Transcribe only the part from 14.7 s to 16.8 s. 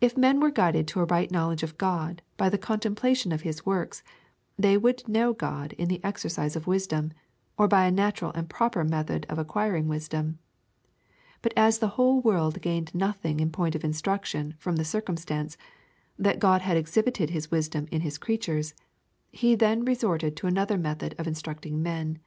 the cir cumstance, that God had